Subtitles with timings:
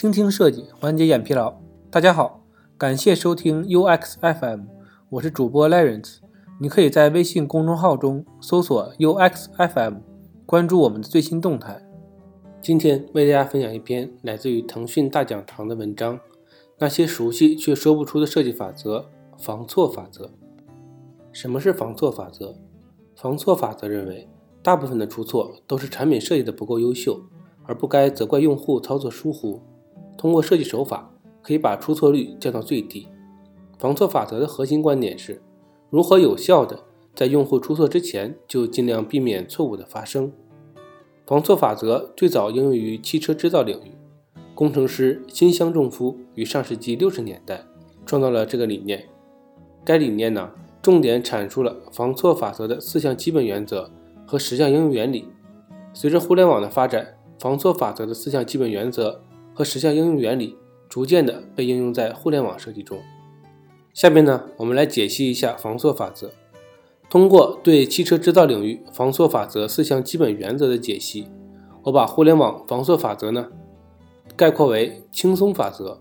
[0.00, 1.52] 倾听设计，缓解眼疲劳。
[1.90, 2.42] 大家好，
[2.78, 4.62] 感谢收听 UX FM，
[5.10, 6.20] 我是主播 Lawrence。
[6.58, 9.96] 你可以在微信公众号中搜索 UX FM，
[10.46, 11.86] 关注我们的最新动态。
[12.62, 16.18] 今天为大家分享一篇来自于腾讯大讲堂的文章：
[16.78, 19.04] 那些熟悉却说不出的设计法则——
[19.36, 20.30] 防错法则。
[21.30, 22.54] 什么是防错法则？
[23.14, 24.26] 防错法则认为，
[24.62, 27.20] 大部分的出错都是产品设计的不够优秀，
[27.66, 29.60] 而不该责怪用户操作疏忽。
[30.20, 31.10] 通过设计手法，
[31.40, 33.08] 可以把出错率降到最低。
[33.78, 35.40] 防错法则的核心观点是。
[35.88, 36.84] 如何有效的
[37.14, 40.30] 在用户出错之前就尽量避免错误的发生？
[41.26, 43.92] 防错法则最早应用于汽车制造领域，
[44.54, 47.64] 工程师新乡重夫于上世纪六十年代
[48.04, 49.08] 创造了这个理念。
[49.86, 50.50] 该理念呢，
[50.82, 53.90] 重点阐述了防错法则的四项基本原则
[54.26, 55.26] 和十项应用原理。
[55.94, 59.22] 随着互联网的发展，防错法则的四项基本原则
[59.54, 60.56] 和十项应用原理
[60.88, 62.98] 逐渐的被应用在互联网设计中。
[63.92, 66.30] 下面呢，我们来解析一下防错法则。
[67.08, 71.26] 通过对汽车制造领域防错法则四项基本原则的解析，
[71.82, 73.48] 我把互联网防错法则呢
[74.36, 76.00] 概括为轻松法则：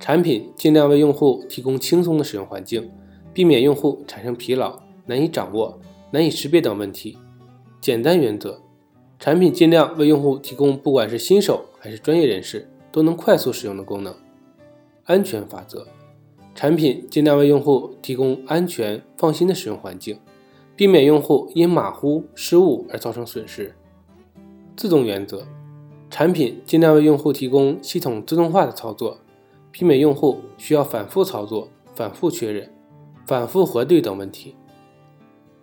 [0.00, 2.90] 产品尽量为用户提供轻松的使用环境，
[3.32, 5.78] 避免用户产生疲劳、难以掌握、
[6.10, 7.16] 难以识别等问题。
[7.80, 8.60] 简单原则：
[9.20, 14.14] 产品尽量为用户提供不管是新手还是专业人士都能快速使用的功能。
[15.04, 15.88] 安全法则。
[16.54, 20.20] 产品尽量为用户提供安全、放心的使用环境，
[20.76, 23.74] 避免用户因马虎、失误而造成损失。
[24.76, 25.46] 自动原则：
[26.10, 29.16] 产品尽量为用户提供系统自动化的操作，
[29.70, 32.70] 避免用户需要反复操作、反复确认、
[33.26, 34.54] 反复核对等问题。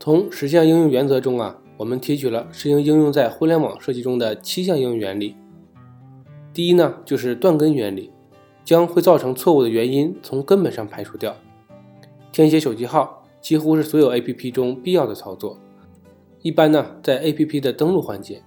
[0.00, 5.36] 从十项应用原则中啊，我们提取了适应应用在互联网设计中的七项应用原理。
[6.58, 8.10] 第一呢，就是断根原理。
[8.64, 11.36] 将会造成错误的原因从根本上排除掉。
[12.32, 15.56] 填写手机号几乎是所有 APP 中必要的操作。
[16.42, 18.42] 一般呢，在 APP 的登录环节，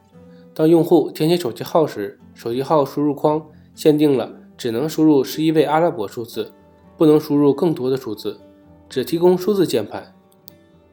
[0.54, 6.52] 当用户填写手机号时，手机号输入框限定了只能输入十一位阿拉伯数字，
[6.98, 8.42] 不能输入更多的数字，
[8.90, 10.14] 只提供数字键盘，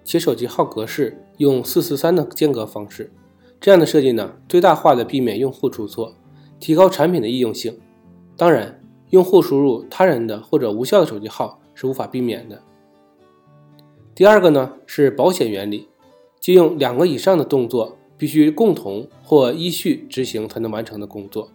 [0.04, 3.12] 且手机号格式用四四三的间隔方式。
[3.60, 6.14] 这样的设计呢，最大化的避免用户出错，
[6.58, 7.78] 提高产品的易用性。
[8.36, 8.74] 当然。
[9.10, 12.60] 用户输入他人的或者无效的手机号是无法避免的。
[14.14, 15.88] 第二个呢是保险原理，
[16.38, 21.48] 借用两个以上的动作必须共同或依序执行才能完成的工作。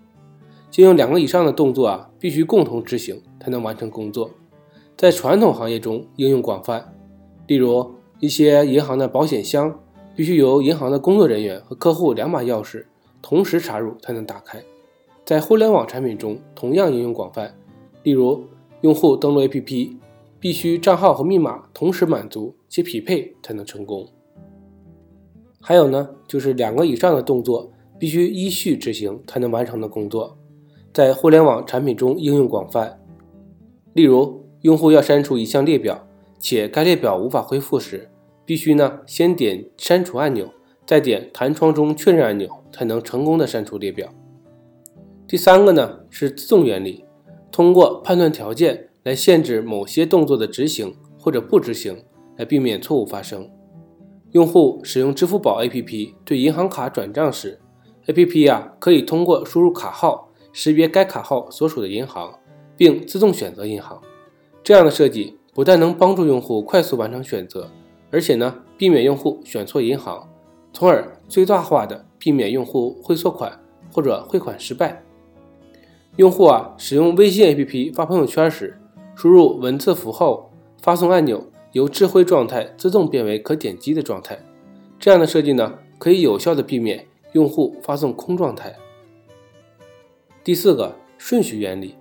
[0.72, 4.32] 借用两个以上的动作啊，必须共同执行才能完成工作，
[4.98, 6.96] 在传统行业中应用广泛。
[7.46, 9.80] 例如，一些银行的保险箱
[10.16, 12.86] 必须由银行的工作人员和客户两把钥匙
[13.22, 14.64] 同时插入才能打开。
[15.26, 17.56] 在互联网产品中同样应用广泛，
[18.04, 18.46] 例如
[18.82, 19.96] 用户登录 APP
[20.38, 24.06] 必须账号和密码同时满足且匹配才能成功。
[25.62, 30.38] 还有呢，就是两个以上的动作必须依序执行才能完成的工作，
[30.92, 33.00] 在互联网产品中应用广泛。
[33.94, 36.06] 例如，用户要删除一项列表，
[36.38, 38.10] 且该列表无法恢复时，
[38.44, 40.50] 必须呢先点删除按钮，
[40.86, 44.14] 再点弹窗中确认按钮，才能成功的删除列表。
[45.28, 47.06] 第三个呢是自动原理，
[47.52, 52.04] 通过判断条件来限制某些动作的执行或者不执行，
[52.38, 53.50] 来避免错误发生。
[54.32, 57.60] 用户使用支付宝 APP 对银行卡转账时
[58.08, 62.40] ，APP 呀可以通过输入卡号识别该卡号所属的银行，
[62.76, 64.02] 并自动选择银行。
[64.64, 67.70] 这样的设计不但能帮助用户快速完成选择，
[68.12, 70.28] 而且呢避免用户选错银行，
[70.74, 73.60] 从而最大化的避免用户汇错款
[73.92, 75.04] 或者汇款失败。
[76.18, 78.80] 用户啊，使用微信 APP 发朋友圈时，
[79.16, 84.38] 输入文字符号，发送按钮由智慧状态自动变为可点击的状态。
[85.00, 88.76] 这样的设计呢，可以有效的避免用户发送空状态。
[90.44, 91.96] 第四个顺序原理，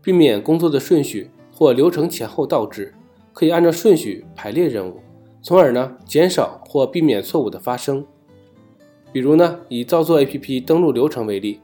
[0.00, 2.94] 避免工作的顺序或流程前后倒置，
[3.32, 5.00] 可以按照顺序排列任务，
[5.42, 8.06] 从而呢减少或避免错误的发生。
[9.10, 11.58] 比如呢，以造作 APP 登录流程为例，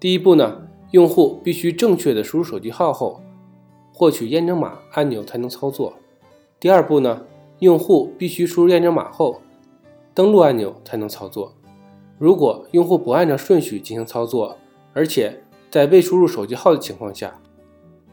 [0.00, 0.68] 第一步呢。
[0.94, 3.20] 用户必须正确的输入手机号后，
[3.92, 5.94] 获取验证码按钮才能操作。
[6.60, 7.26] 第二步呢，
[7.58, 9.42] 用户必须输入验证码后，
[10.14, 11.52] 登录按钮才能操作。
[12.16, 14.56] 如果用户不按照顺序进行操作，
[14.92, 17.40] 而且在未输入手机号的情况下，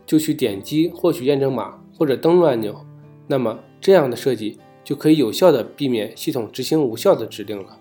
[0.08, 2.84] 就去点击获取验证码或者登录按钮，
[3.28, 7.78] 那么这样的设计就可以有效的避免系统执行无效的指令了。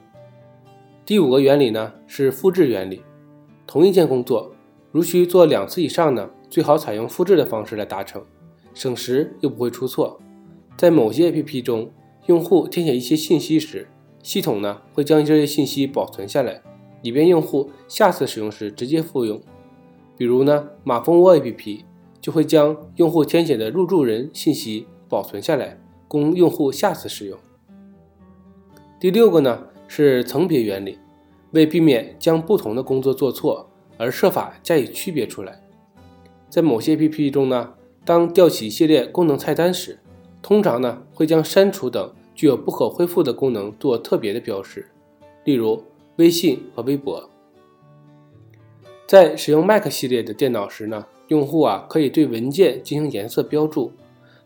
[1.06, 3.00] 第五个原理呢是复制原理，
[3.66, 4.52] 同一件工作。
[4.92, 8.22] 如需做两次以上呢，最好采用复制的方式来达成，
[8.74, 10.20] 省时又不会出错。
[10.76, 11.90] 在某些 APP 中，
[12.26, 13.86] 用户填写一些信息时，
[14.22, 16.60] 系统呢会将这些信息保存下来，
[17.02, 19.40] 以便用户下次使用时直接复用。
[20.16, 21.82] 比如呢，马蜂窝 APP
[22.20, 25.78] 就会将用户填写的入住人信息保存下来，
[26.08, 27.38] 供用户下次使用。
[28.98, 30.98] 第六个呢是层别原理，
[31.52, 33.69] 为避免将不同的工作做错
[34.00, 35.62] 而设法加以区别出来。
[36.48, 37.74] 在某些 APP 中呢，
[38.04, 39.98] 当调起系列功能菜单时，
[40.40, 44.90] 通常呢会将删除等具有不可恢复的功能做特别的标识，
[45.44, 45.84] 例如
[46.16, 47.28] 微信和微博。
[49.06, 53.92] 在使用 Mac 系列的电脑时呢，用户啊可以对文件进行颜色标注，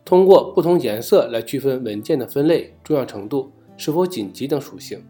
[0.03, 5.01] 通过不同颜色来区分文件的分类、重要程度、是否紧急等属性。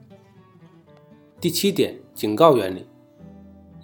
[1.42, 2.86] 第七点，警告原理：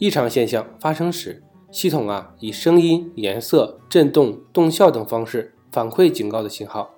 [0.01, 5.53] 异常现象发生时，系统啊以声音、颜色、震动、动效等方式。
[5.71, 6.95] 反馈警告的信号：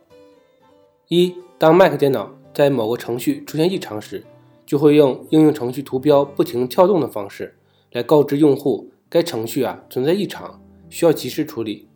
[1.09, 4.23] 一，当 Mac 电脑在某个程序出现异常时，
[4.65, 7.57] 就会用应用程序图标不停跳动的方式
[7.91, 11.89] 来告知用户该程序啊存在异常，需要及时处理。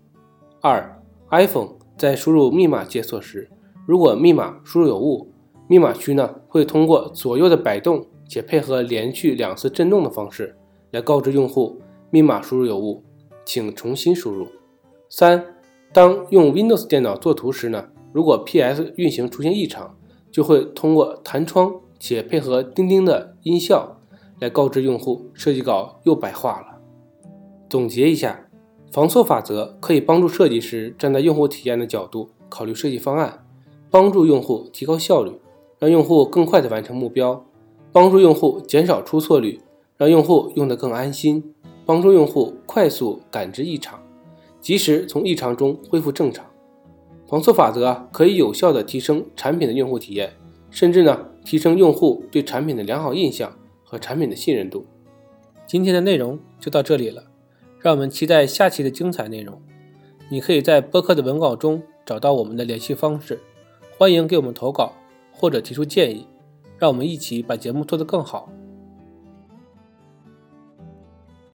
[0.60, 1.02] 二
[1.32, 3.50] ，iPhone 在输入密码解锁时，
[3.86, 5.32] 如果密码输入有误，
[5.70, 10.57] 密码区呢会通过左右的摆动且配合连续两次震动的方式
[10.92, 13.04] 来告知用户密码输入有误，
[13.46, 14.48] 请重新输入。
[15.10, 15.54] 三。
[15.94, 19.96] 当用 Windows 电脑作图时呢，如果 PS 运行出现异常，
[20.30, 23.98] 就会通过弹窗且配合钉钉的音效
[24.40, 26.80] 来告知用户设计稿又白画了。
[27.70, 28.50] 总结一下，
[28.92, 33.46] 防错法则可以帮助设计师站在用户体验的角度考虑设计方案，
[33.90, 35.32] 帮助用户提高效率，
[35.80, 37.46] 让用户更快地完成目标，
[37.94, 39.62] 帮助用户减少出错率，
[39.98, 41.54] 让用户用得更安心，
[41.86, 44.00] 帮助用户快速感知异常。
[44.62, 46.46] 及时从异常中恢复正常，
[47.28, 50.34] 防错法则可以有效的提升产品的用户体验，
[50.70, 54.86] 甚至呢提升用户对产品的良好印象和产品的信任度。
[55.66, 57.24] 今天的内容就到这里了，
[57.80, 59.62] 让我们期待下期的精彩内容。
[60.30, 63.40] 你可以在播客的文稿中找到我们的联系方式，
[63.98, 64.94] 欢迎给我们投稿
[65.32, 66.28] 或者提出建议，
[66.78, 68.50] 让我们一起把节目做得更好。